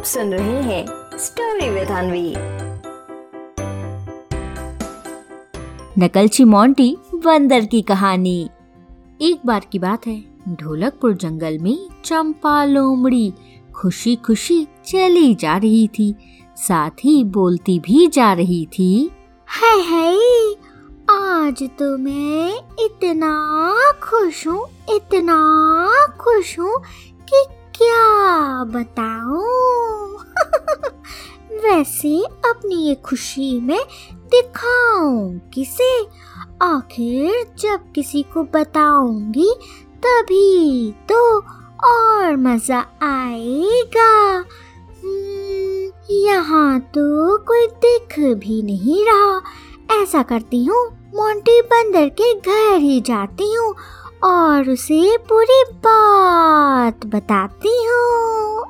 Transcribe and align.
आप 0.00 0.06
सुन 0.06 0.32
रहे 0.32 0.60
हैं 0.62 1.18
स्टोरी 1.18 1.68
विद 1.70 1.88
अनवी 1.88 2.30
नकलची 5.98 6.44
मोंटी 6.44 6.88
बंदर 7.14 7.64
की 7.64 7.80
कहानी। 7.82 8.38
एक 9.20 9.44
बार 9.46 9.66
की 9.72 9.78
बात 9.78 10.06
है, 10.06 10.16
ढोलकपुर 10.60 11.16
जंगल 11.16 11.58
में 11.58 11.76
चंपा 12.04 12.64
लोमड़ी 12.64 13.32
खुशी 13.76 14.16
खुशी 14.16 14.64
चली 14.86 15.34
जा 15.34 15.56
रही 15.56 15.86
थी, 15.88 16.14
साथ 16.56 17.04
ही 17.04 17.22
बोलती 17.36 17.78
भी 17.80 18.06
जा 18.06 18.32
रही 18.32 18.64
थी, 18.72 19.10
हाय 19.48 19.80
हाय, 19.90 20.18
आज 21.10 21.62
तो 21.78 21.96
मैं 21.98 22.52
इतना 22.84 23.32
खुश 24.02 24.46
हूँ, 24.46 24.66
इतना 24.94 25.40
खुश 26.20 26.58
हूँ 26.58 26.82
कि 27.28 27.46
क्या? 27.82 28.64
बताऊँ? 28.64 30.18
वैसे 31.62 32.24
अपनी 32.24 32.74
ये 32.76 32.94
खुशी 32.94 33.60
में 33.60 33.80
दिखाऊँ 34.14 35.38
किसे? 35.54 36.06
आखिर 36.62 37.54
जब 37.58 37.92
किसी 37.94 38.22
को 38.22 38.42
बताऊँगी 38.42 39.54
तभी 40.06 40.94
तो 41.08 41.38
और 41.84 42.36
मज़ा 42.36 42.80
आएगा। 43.02 44.36
हम्म, 45.04 45.90
यहाँ 46.10 46.80
तो 46.80 47.38
कोई 47.38 47.66
दिख 47.66 48.18
भी 48.18 48.62
नहीं 48.62 49.04
रहा। 49.06 49.40
ऐसा 50.02 50.22
करती 50.22 50.64
हूँ 50.64 50.86
मोंटी 51.14 51.62
बंदर 51.62 52.08
के 52.08 52.34
घर 52.34 52.78
ही 52.78 53.00
जाती 53.00 53.54
हूँ 53.54 53.74
और 54.22 54.70
उसे 54.70 55.16
पूरी 55.18 55.62
बात 55.72 57.06
बताती 57.06 57.74
हूँ। 57.86 58.64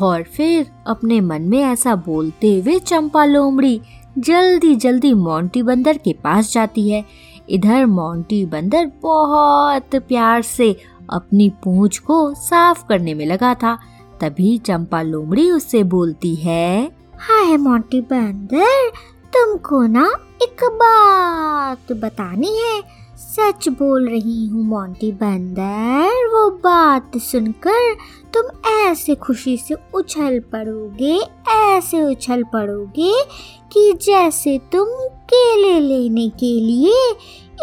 और 0.00 0.22
फिर 0.22 0.70
अपने 0.86 1.20
मन 1.20 1.42
में 1.42 1.62
ऐसा 1.62 1.94
बोलते 1.96 2.60
हुए 2.60 2.78
चंपा 2.78 3.24
लोमड़ी 3.24 3.80
जल्दी 4.18 4.74
जल्दी 4.76 5.12
मोंटी 5.14 5.62
बंदर 5.62 5.98
के 5.98 6.12
पास 6.12 6.52
जाती 6.52 6.90
है। 6.90 7.04
इधर 7.50 7.86
मोंटी 7.86 8.44
बंदर 8.46 8.90
बहुत 9.02 9.96
प्यार 9.96 10.42
से 10.42 10.76
अपनी 11.12 11.48
पूंछ 11.64 11.98
को 11.98 12.34
साफ़ 12.34 12.86
करने 12.88 13.14
में 13.14 13.26
लगा 13.26 13.54
था। 13.54 13.78
तभी 14.20 14.58
चंपा 14.58 15.02
लोमड़ी 15.02 15.50
उससे 15.50 15.82
बोलती 15.82 16.34
है 16.34 16.92
हाय 17.20 17.56
मोंटी 17.56 18.00
बंदर 18.00 18.90
तुमको 19.36 19.82
ना 19.86 20.04
एक 20.42 20.64
बात 20.64 21.92
बतानी 21.92 22.58
है। 22.58 23.03
सच 23.16 23.68
बोल 23.68 24.08
रही 24.08 24.46
हूँ 24.46 24.64
मोंटी 24.64 25.12
बंदर। 25.12 26.26
वो 26.26 26.50
बात 26.50 27.18
सुनकर 27.18 27.94
तुम 28.34 28.70
ऐसे 28.70 29.14
खुशी 29.14 29.56
से 29.56 29.76
उछल 29.94 30.38
पड़ोगे 30.38 31.20
ऐसे 31.52 32.02
उछल 32.02 32.42
पड़ोगे 32.42 33.24
कि 33.72 33.92
जैसे 34.02 34.60
तुम 34.72 34.88
केले 35.08 35.80
लेने 35.80 36.28
के 36.28 36.60
लिए 36.60 37.10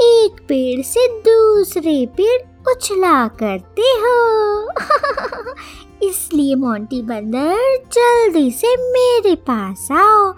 एक 0.02 0.42
पेड़ 0.48 0.82
से 0.82 1.08
दूसरे 1.08 2.06
पेड़ 2.06 2.42
उछला 2.72 3.28
करते 3.28 3.82
हो। 3.82 4.68
इसलिए 6.10 6.56
मोंटी 6.56 7.02
बंदर 7.02 7.84
जल्दी 7.94 8.52
से 8.52 8.92
मेरे 8.92 9.36
पास 9.36 9.88
आओ। 9.92 10.32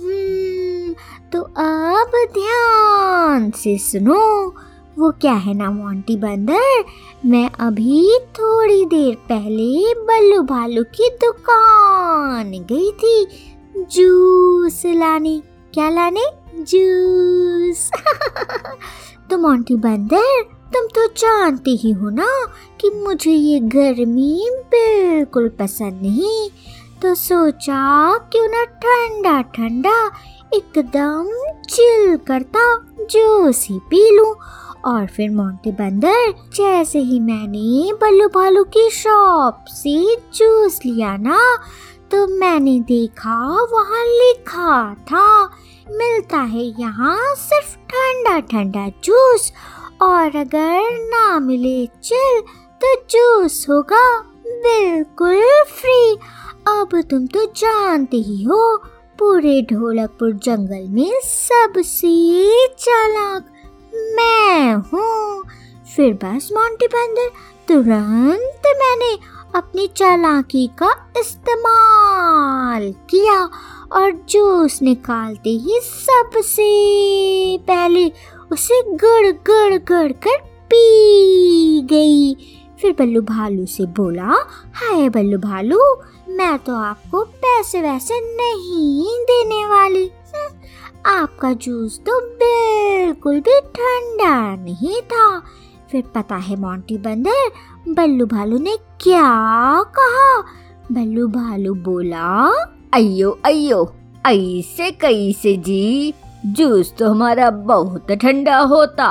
हम्म, 0.00 0.53
तो 1.34 1.40
अब 1.40 2.10
ध्यान 2.34 3.50
से 3.50 3.78
सुनो। 3.78 4.48
वो 4.98 5.10
क्या 5.10 5.32
है 5.32 5.54
ना, 5.54 5.70
मोंटी 5.70 6.16
बंदर? 6.16 6.84
मैं 7.26 7.50
अभी 7.60 8.18
थोड़ी 8.18 8.84
देर 8.84 9.14
पहले 9.14 9.94
बल्लू 9.94 10.42
भालू 10.42 10.82
की 10.82 11.10
दुकान 11.10 12.50
गई 12.50 12.90
थी। 12.90 13.26
जूस 13.76 14.82
लाने। 14.86 15.42
क्या 15.74 15.90
लाने? 15.90 16.22
जूस। 16.54 17.90
तो 19.30 19.38
मोंटी 19.38 19.74
बंदर, 19.74 20.42
तुम 20.42 20.86
तो 20.86 21.06
जानते 21.06 21.70
ही 21.70 21.90
हो 21.90 22.10
ना 22.10 22.46
कि 22.80 22.90
मुझे 22.90 23.32
ये 23.32 23.60
गर्मी 23.60 24.50
बिल्कुल 24.50 25.48
पसंद 25.48 25.92
नहीं। 26.02 26.50
तो 27.02 27.14
सोचा 27.14 27.78
क्यों 28.32 28.46
ना 28.48 28.64
ठंडा 28.82 29.40
ठंडा 29.54 29.96
एकदम 30.54 31.30
चिल 31.70 32.16
करता 32.26 32.62
जूस 33.10 33.66
ही 33.70 33.78
पी 33.90 34.10
लूँ। 34.16 34.34
और 34.86 35.06
फिर 35.06 35.30
मोंटी 35.30 35.70
बंदर 35.72 36.32
जैसे 36.56 36.98
ही 36.98 37.18
मैंने 37.20 37.92
बल्लू 38.00 38.28
भालू 38.34 38.64
की 38.76 38.88
शॉप 38.90 39.64
से 39.70 39.94
जूस 40.36 40.78
लिया 40.84 41.16
ना 41.16 41.38
तो 42.10 42.26
मैंने 42.38 42.78
देखा 42.88 43.36
वहाँ 43.72 44.04
लिखा 44.04 44.94
था, 45.10 45.44
मिलता 45.90 46.38
है 46.38 46.64
यहाँ 46.80 47.34
सिर्फ़ 47.36 47.76
ठंडा 47.90 48.38
ठंडा 48.50 48.88
जूस 49.04 49.52
और 50.02 50.36
अगर 50.36 50.98
ना 51.08 51.38
मिले 51.40 51.86
चिल 52.02 52.40
तो 52.80 52.94
जूस 53.10 53.66
होगा 53.70 54.06
बिल्कुल 54.46 55.42
फ्री 55.70 56.16
अब 56.66 57.00
तुम 57.10 57.26
तो 57.26 57.44
जानते 57.56 58.16
ही 58.16 58.42
हो, 58.42 58.76
पूरे 59.18 59.60
ढोलकपुर 59.62 60.32
जंगल 60.44 60.86
में 60.90 61.20
सबसे 61.24 62.12
चालाक 62.78 63.50
मैं 64.16 64.74
हूँ। 64.74 65.44
फिर 65.96 66.12
बस 66.14 66.48
मोंटी 66.52 66.86
बंदर 66.86 67.28
तुरंत 67.68 68.66
मैंने 68.78 69.12
अपनी 69.56 69.86
चालाकी 69.96 70.66
का 70.78 70.90
इस्तेमाल 71.18 72.90
किया 73.10 73.38
और 73.92 74.10
जूस 74.28 74.80
निकालते 74.82 75.50
ही 75.50 75.80
सबसे 75.82 76.66
पहले 77.68 78.06
उसे 78.52 78.82
गड़ 78.96 79.30
गड़ 79.50 79.78
गड़ 79.88 80.12
कर 80.24 80.38
पी 80.70 81.80
गई। 81.90 82.34
फिर 82.80 82.92
बल्लू 82.98 83.20
भालू 83.22 83.66
से 83.66 83.86
बोला, 83.96 84.34
हाय 84.74 85.08
बल्लू 85.08 85.38
भालू 85.38 85.80
मैं 86.28 86.58
तो 86.58 86.76
आपको 86.76 87.24
पैसे 87.24 87.80
वैसे 87.80 88.20
नहीं 88.20 89.24
देने 89.24 89.66
वाली। 89.66 90.10
आपका 91.06 91.52
जूस 91.52 91.98
तो 91.98 92.20
बिल्कुल 92.20 93.40
भी 93.40 93.60
ठंडा 93.60 94.56
नहीं 94.56 95.00
था। 95.02 95.42
फिर 95.90 96.04
पता 96.14 96.36
है 96.36 96.56
मोंटी 96.56 96.96
बंदर, 96.98 97.50
बल्लू 97.88 98.26
भालू 98.26 98.58
ने 98.58 98.76
क्या 98.76 99.82
कहा? 99.98 100.40
बल्लू 100.92 101.26
भालू 101.28 101.74
बोला 101.74 102.48
अयो 102.94 103.38
अयो 103.44 103.84
ऐसे 104.26 104.90
कैसे 104.90 105.56
जी? 105.56 106.14
जूस 106.46 106.94
तो 106.98 107.10
हमारा 107.10 107.50
बहुत 107.50 108.12
ठंडा 108.12 108.58
होता। 108.58 109.04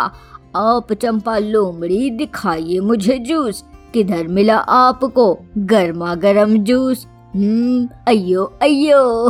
आप 0.56 0.94
चंपा 0.94 1.38
लोमड़ी 1.38 2.10
दिखाइए 2.10 2.80
मुझे 2.80 3.18
जूस। 3.20 3.64
किधर 3.94 4.28
मिला 4.28 4.58
आपको? 4.58 5.38
गर्मा 5.58 6.16
गर्म 6.16 6.58
जूस। 6.58 7.08
हम्म 7.36 7.90
अयो 8.08 8.44
अयो। 8.62 9.30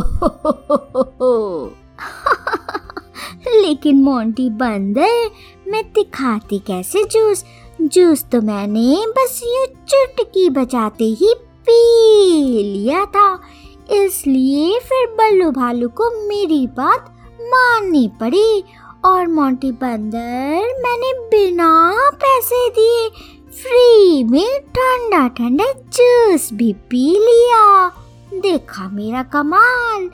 लेकिन 3.62 4.02
मोंटी 4.02 4.50
बंदर 4.50 5.30
मैं 5.68 5.84
दिखाती 5.94 6.58
कैसे 6.58 7.04
जूस? 7.04 7.44
जूस 7.80 8.24
तो 8.32 8.40
मैंने 8.40 9.04
बस 9.08 9.40
ये 9.44 9.66
चुटकी 9.66 10.50
बजाते 10.50 11.04
ही 11.04 11.34
पी 11.38 11.82
लिया 12.62 13.04
था। 13.04 13.40
इसलिए 13.92 14.78
फिर 14.78 15.06
बल्लू 15.06 15.50
भालू 15.50 15.88
को 15.88 16.28
मेरी 16.28 16.66
बात 16.66 17.16
माननी 17.40 18.10
पड़ी। 18.20 18.64
और 19.04 19.26
मोंटी 19.26 19.72
बंदर, 19.72 20.82
मैंने 20.82 21.12
बिना 21.28 21.94
पैसे 22.10 22.70
दिए 22.70 23.10
फ्री 23.54 24.24
में 24.24 24.60
ठंडा 24.60 25.28
ठंडा 25.28 25.64
जूस 25.72 26.50
भी 26.52 26.72
पी 26.72 27.10
लिया। 27.10 27.88
देखा 28.40 28.88
मेरा 28.88 29.22
कमाल, 29.22 30.10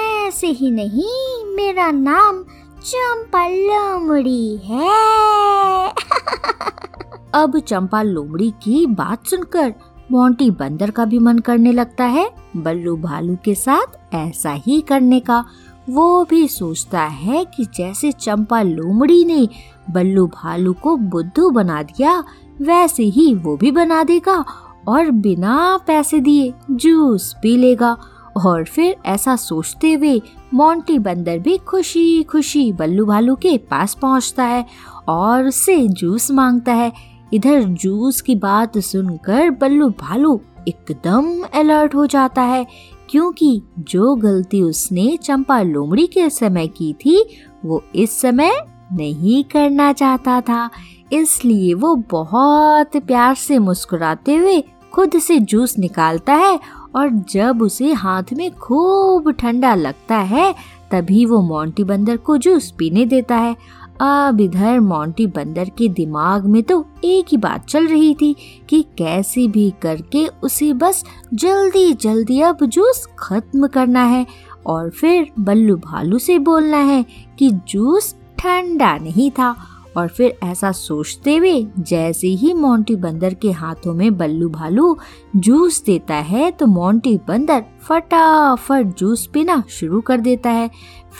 ऐसे 0.00 0.46
ही 0.46 0.70
नहीं, 0.70 1.56
मेरा 1.56 1.90
नाम 1.90 2.44
चंपा 2.84 3.48
लोमड़ी 3.48 4.56
है। 4.56 5.88
अब 7.34 7.58
चंपा 7.58 8.02
लोमड़ी 8.02 8.50
की 8.50 8.86
बात 8.86 9.26
सुनकर 9.26 9.74
मोंटी 10.12 10.50
बंदर 10.50 10.90
का 10.90 11.04
भी 11.04 11.18
मन 11.18 11.38
करने 11.38 11.72
लगता 11.72 12.04
है। 12.04 12.30
बल्लू 12.56 12.96
भालू 12.96 13.36
के 13.44 13.54
साथ 13.54 14.14
ऐसा 14.14 14.52
ही 14.52 14.80
करने 14.80 15.20
का 15.20 15.44
वो 15.88 16.24
भी 16.24 16.48
सोचता 16.48 17.02
है 17.02 17.44
कि 17.44 17.64
जैसे 17.64 18.12
चंपा 18.12 18.62
लोमड़ी 18.62 19.24
ने 19.24 19.48
बल्लू 19.90 20.26
भालू 20.26 20.72
को 20.72 20.96
बुद्धू 20.96 21.50
बना 21.50 21.82
दिया 21.82 22.24
वैसे 22.62 23.02
ही 23.02 23.34
वो 23.34 23.56
भी 23.56 23.70
बना 23.70 24.02
देगा 24.04 24.44
और 24.88 25.10
बिना 25.10 25.78
पैसे 25.86 26.20
दिए 26.20 26.52
जूस 26.70 27.32
पी 27.42 27.56
लेगा। 27.56 27.96
और 28.36 28.64
फिर 28.64 28.96
ऐसा 29.06 29.34
सोचते 29.36 29.92
हुए 29.92 30.20
मोंटी 30.54 30.98
बंदर 30.98 31.38
भी 31.38 31.56
खुशी 31.58 32.22
खुशी 32.22 32.72
बल्लू 32.72 33.04
भालू 33.06 33.34
के 33.34 33.56
पास 33.70 33.94
पहुँचता 33.94 34.44
है 34.44 34.64
और 35.08 35.46
उससे 35.46 35.76
जूस 35.88 36.30
माँगता 36.30 36.72
है। 36.72 36.92
इधर 37.32 37.62
जूस 37.62 38.20
की 38.20 38.34
बात 38.34 38.78
सुनकर 38.78 39.50
बल्लू 39.50 39.88
भालू 39.90 40.40
एकदम 40.68 41.42
अलर्ट 41.54 41.94
हो 41.94 42.06
जाता 42.06 42.42
है, 42.42 42.66
क्योंकि 43.10 43.62
जो 43.78 44.14
गलती 44.14 44.62
उसने 44.62 45.16
चंपा 45.16 45.60
लोमड़ी 45.62 46.06
के 46.06 46.28
समय 46.30 46.66
की 46.66 46.92
थी, 46.92 47.24
वो 47.64 47.82
इस 47.94 48.20
समय 48.20 48.52
नहीं 48.92 49.44
करना 49.44 49.92
चाहता 49.92 50.40
था। 50.40 50.70
इसलिए 51.12 51.74
वो 51.74 51.94
बहुत 52.10 52.96
प्यार 52.96 53.34
से 53.34 53.58
मुस्कुराते 53.58 54.36
हुए 54.36 54.62
खुद 54.92 55.18
से 55.18 55.38
जूस 55.38 55.78
निकालता 55.78 56.34
है 56.34 56.60
और 56.96 57.08
जब 57.30 57.62
उसे 57.62 57.92
हाथ 57.92 58.32
में 58.32 58.50
खूब 58.54 59.30
ठंडा 59.30 59.74
लगता 59.74 60.16
है, 60.16 60.54
तभी 60.90 61.24
वो 61.26 61.40
मोंटी 61.42 61.84
बंदर 61.84 62.16
को 62.16 62.36
जूस 62.36 62.70
पीने 62.70 63.06
देता 63.06 63.36
है। 63.36 63.56
अब 64.00 64.40
इधर 64.40 64.80
मोंटी 64.80 65.26
बंदर 65.26 65.68
के 65.68 65.88
दिमाग 65.88 66.46
में 66.46 66.62
तो 66.62 66.84
एक 67.04 67.26
ही 67.28 67.36
बात 67.36 67.66
चल 67.66 67.86
रही 67.86 68.14
थी 68.14 68.34
कि 68.68 68.82
कैसे 68.98 69.46
भी 69.48 69.72
करके 69.82 70.26
उसे 70.26 70.72
बस 70.72 71.04
जल्दी 71.34 71.92
जल्दी 71.92 72.40
अब 72.40 72.64
जूस 72.64 73.08
खत्म 73.18 73.66
करना 73.66 74.04
है 74.04 74.26
और 74.66 74.90
फिर 74.90 75.30
बल्लू 75.40 75.76
भालू 75.76 76.18
से 76.18 76.38
बोलना 76.38 76.76
है 76.76 77.04
कि 77.38 77.50
जूस 77.50 78.14
ठंडा 78.38 78.96
नहीं 78.96 79.30
था 79.30 79.56
और 79.96 80.08
फिर 80.08 80.38
ऐसा 80.42 80.72
सोचते 80.72 81.36
हुए 81.36 81.66
जैसे 81.78 82.26
ही 82.26 82.52
मोंटी 82.54 82.96
बंदर 82.96 83.34
के 83.34 83.50
हाथों 83.52 83.94
में 83.94 84.16
बल्लू 84.18 84.48
भालू 84.48 84.96
जूस 85.36 85.82
देता 85.82 86.14
है 86.14 86.50
तो 86.50 86.66
मोंटी 86.66 87.16
बंदर 87.28 87.64
फटाफट 87.88 88.94
जूस 88.98 89.26
पीना 89.26 89.62
शुरू 89.70 90.00
कर 90.00 90.20
देता 90.20 90.50
है। 90.50 90.70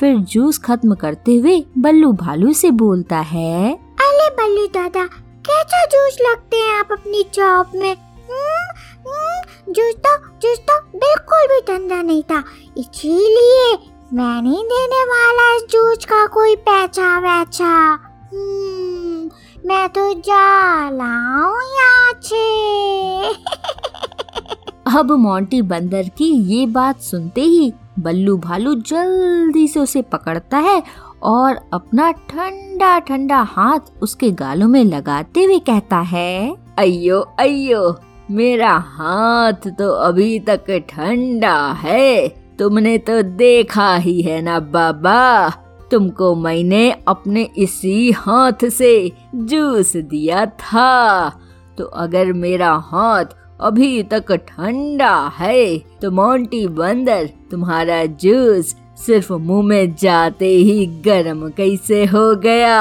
फिर 0.01 0.17
जूस 0.17 0.59
खत्म 0.59 0.95
करते 0.95 1.35
हुए 1.37 1.65
बल्लू 1.79 2.13
भालू 2.13 2.53
से 2.53 2.71
बोलता 2.71 3.19
है 3.19 3.73
अरे 3.75 4.29
बल्लू 4.31 4.67
दादा 4.67 5.05
कैसा 5.47 5.85
जूस 5.85 6.19
लगते 6.23 6.57
हैं 6.57 6.79
आप 6.79 6.89
अपनी 6.93 7.23
चॉप 7.35 7.71
में? 7.75 7.97
हम्म, 8.31 8.69
हम्म, 9.09 9.73
जूस 9.73 9.95
तो 10.07 10.17
जूस 10.43 10.59
तो 10.59 10.81
बिल्कुल 10.99 11.47
भी 11.47 11.61
ठंडा 11.61 12.03
नहीं 12.03 12.23
था। 12.23 12.43
इसीलिए 12.79 13.73
मैं 14.13 14.43
नहीं 14.43 14.65
देने 14.65 15.05
वाला 15.05 15.55
इस 15.57 15.63
जूस 15.71 16.05
का 16.05 16.27
कोई 16.27 16.55
वैसा 16.55 17.17
हम्म, 17.17 18.14
मैं 19.67 19.89
तो 19.89 20.15
जा 20.15 20.81
यहाँ 20.85 22.13
से 22.23 22.65
अब 24.99 25.13
मोंटी 25.13 25.63
बंदर 25.63 26.03
की 26.03 26.25
ये 26.25 26.67
बात 26.67 27.01
सुनते 27.01 27.41
ही 27.41 27.73
बल्लू 27.99 28.37
भालू 28.37 28.75
जल्दी 28.75 29.69
से 29.69 29.81
उसे 29.81 30.03
पकड़ता 30.03 30.59
है 30.59 30.83
और 31.23 31.71
अपना 31.73 32.11
ठंडा 32.11 32.99
ठंडा 32.99 33.43
हाथ 33.43 33.81
उसके 34.03 34.31
गालों 34.31 34.69
में 34.69 34.85
लगाते 34.85 35.45
हुए 35.45 35.59
कहता 35.59 35.99
है 35.99 36.57
अयो 36.79 37.21
अयो 37.39 38.01
मेरा 38.31 38.73
हाथ 38.73 39.69
तो 39.79 39.93
अभी 39.93 40.41
तक 40.41 40.65
ठंडा 40.91 41.73
है, 41.73 42.29
तुमने 42.29 42.99
तो 42.99 43.23
देखा 43.23 43.97
ही 43.97 44.23
है 44.23 44.43
ना 44.43 44.61
बाबा। 44.61 45.53
तुमको 45.95 46.35
मैंने 46.35 46.91
अपने 47.09 47.43
इसी 47.59 48.11
हाथ 48.11 48.69
से 48.71 49.13
जूस 49.35 49.97
दिया 49.97 50.45
था। 50.47 51.29
तो 51.79 51.85
अगर 51.85 52.33
मेरा 52.33 52.73
हाथ 52.85 53.25
अभी 53.61 54.03
तक 54.03 54.33
ठंडा 54.49 55.17
है 55.39 55.79
तो 56.03 56.11
मोंटी 56.11 56.67
बंदर, 56.69 57.29
तुम्हारा 57.51 58.05
जूस 58.07 58.75
सिर्फ़ 59.07 59.33
मुँह 59.33 59.63
में 59.67 59.95
जाते 59.95 60.47
ही 60.47 60.87
गर्म 61.05 61.49
कैसे 61.51 62.05
हो 62.05 62.35
गया? 62.37 62.81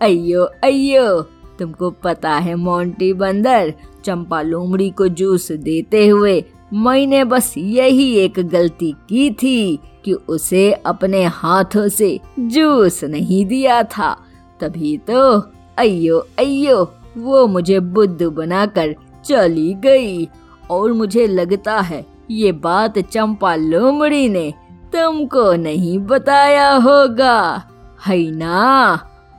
अयो 0.00 0.44
अयो 0.64 1.20
तुमको 1.58 1.90
पता 1.90 2.34
है 2.36 2.54
मोंटी 2.54 3.12
बंदर, 3.14 3.72
चंपा 4.04 4.42
लोमड़ी 4.42 4.90
को 4.90 5.08
जूस 5.08 5.50
देते 5.52 6.06
हुए 6.06 6.40
मैंने 6.74 7.24
बस 7.24 7.54
यही 7.58 8.14
एक 8.14 8.32
गलती 8.38 8.92
की 8.92 9.30
थी 9.30 9.78
कि 10.04 10.12
उसे 10.12 10.72
अपने 10.72 11.24
हाथों 11.24 11.88
से 11.88 12.20
जूस 12.38 13.04
नहीं 13.04 13.46
दिया 13.46 13.82
था। 13.82 14.16
तभी 14.60 14.98
तो 14.98 15.40
अयो 15.78 16.18
अयो 16.18 16.94
वो 17.18 17.46
मुझे 17.46 17.80
बुद्ध 17.80 18.22
बनाकर 18.22 18.94
चली 19.24 19.74
गई 19.74 20.28
और 20.70 20.92
मुझे 20.92 21.26
लगता 21.26 21.80
है 21.80 22.06
ये 22.30 22.52
बात 22.52 22.98
चंपा 22.98 23.54
लोमड़ी 23.54 24.28
ने 24.28 24.54
तुमको 24.92 25.54
नहीं 25.54 25.98
बताया 25.98 26.72
होगा। 26.72 27.62
है 28.06 28.30
ना? 28.30 28.94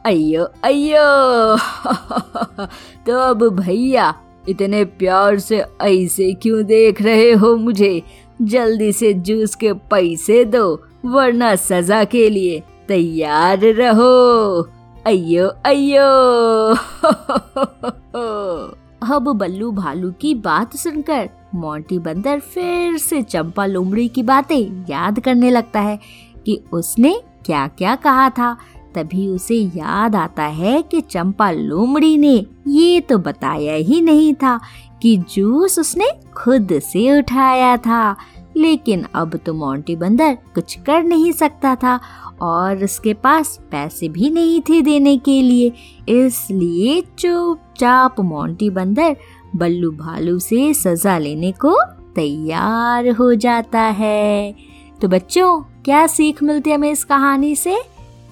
अयो 0.05 0.43
अयो 0.63 1.57
तो 3.05 3.19
अब 3.19 3.49
भैया 3.49 4.13
इतने 4.49 4.85
प्यार 4.85 5.39
से 5.39 5.65
ऐसे 5.81 6.33
क्यों 6.33 6.63
देख 6.63 7.01
रहे 7.01 7.31
हो 7.31 7.55
मुझे? 7.55 8.03
जल्दी 8.41 8.91
से 8.91 9.13
जूस 9.13 9.55
के 9.55 9.73
पैसे 9.73 10.45
दो, 10.45 10.83
वरना 11.05 11.55
सजा 11.55 12.03
के 12.03 12.29
लिए 12.29 12.63
तैयार 12.87 13.57
रहो। 13.57 14.67
अयो 15.07 15.51
अयो 15.65 16.75
अब 19.15 19.35
बल्लू 19.35 19.71
भालू 19.71 20.11
की 20.11 20.35
बात 20.35 20.75
सुनकर 20.75 21.29
मोंटी 21.55 21.99
बंदर 21.99 22.39
फिर 22.39 22.97
से 22.97 23.21
चंपा 23.21 23.65
लोमड़ी 23.65 24.07
की 24.07 24.23
बातें 24.23 24.85
याद 24.89 25.19
करने 25.19 25.51
लगता 25.51 25.79
है 25.79 25.99
कि 26.45 26.63
उसने 26.73 27.21
क्या 27.45 27.67
क्या 27.67 27.95
कहा 27.95 28.29
था। 28.29 28.57
तभी 28.95 29.27
उसे 29.27 29.55
याद 29.55 30.15
आता 30.15 30.43
है 30.43 30.81
कि 30.81 31.01
चंपा 31.01 31.51
लोमड़ी 31.51 32.17
ने 32.17 32.45
ये 32.67 33.01
तो 33.01 33.17
बताया 33.17 33.73
ही 33.73 34.01
नहीं 34.01 34.33
था 34.33 34.59
कि 35.01 35.17
जूस 35.17 35.79
उसने 35.79 36.09
खुद 36.35 36.79
से 36.79 37.19
उठाया 37.19 37.77
था। 37.77 38.15
लेकिन 38.57 39.05
अब 39.15 39.35
तो 39.35 39.53
मोंटी 39.53 39.95
बंदर 39.95 40.37
कुछ 40.55 40.75
कर 40.75 41.03
नहीं 41.03 41.31
सकता 41.31 41.75
था 41.75 41.99
और 42.41 42.83
उसके 42.83 43.13
पास 43.13 43.59
पैसे 43.71 44.09
भी 44.09 44.29
नहीं 44.29 44.61
थे 44.61 44.81
देने 44.81 45.17
के 45.17 45.41
लिए। 45.41 45.71
इसलिए 46.09 47.01
चुपचाप 47.19 48.19
मोंटी 48.19 48.69
बंदर 48.69 49.15
बल्लू 49.55 49.91
भालू 49.91 50.39
से 50.39 50.73
सजा 50.73 51.17
लेने 51.17 51.51
को 51.51 51.75
तैयार 52.15 53.09
हो 53.09 53.33
जाता 53.35 53.81
है। 53.81 54.55
तो 55.01 55.07
बच्चों, 55.07 55.61
क्या 55.85 56.07
सीख 56.07 56.43
मिलती 56.43 56.69
है 56.69 56.75
हमें 56.75 56.91
इस 56.91 57.03
कहानी 57.03 57.55
से? 57.55 57.77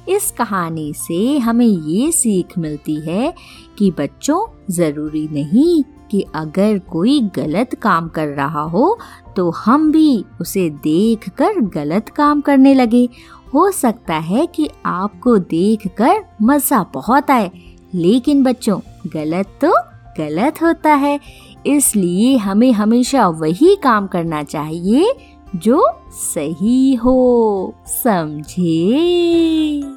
इस 0.09 0.31
कहानी 0.31 0.93
से 0.97 1.37
हमें 1.37 1.65
ये 1.65 2.11
सीख 2.11 2.57
मिलती 2.57 3.01
है 3.01 3.33
कि 3.77 3.91
बच्चों, 3.91 4.47
ज़रूरी 4.69 5.27
नहीं 5.27 5.83
कि 6.11 6.25
अगर 6.35 6.81
कोई 6.91 7.29
गलत 7.35 7.75
काम 7.75 8.07
कर 8.07 8.27
रहा 8.27 8.63
हो 8.63 8.99
तो 9.35 9.53
हम 9.55 9.91
भी 9.91 10.25
उसे 10.41 10.69
देखकर 10.83 11.73
गलत 11.73 12.09
काम 12.09 12.41
करने 12.41 12.73
लगे। 12.73 13.09
हो 13.53 13.71
सकता 13.71 14.15
है 14.15 14.45
कि 14.45 14.69
आपको 14.85 15.39
देखकर 15.39 16.23
मज़ा 16.41 16.85
बहुत 16.93 17.31
आए, 17.31 17.51
लेकिन 17.95 18.43
बच्चों, 18.43 18.79
गलत 19.07 19.59
तो 19.61 19.73
गलत 20.17 20.61
होता 20.61 20.95
है। 20.95 21.19
इसलिए 21.67 22.37
हमें 22.37 22.71
हमेशा 22.71 23.29
वही 23.29 23.75
काम 23.75 24.07
करना 24.07 24.45
चाहिए 24.45 25.15
जो 25.55 25.89
सही 26.13 26.95
हो। 26.95 27.75
समझे? 27.87 29.96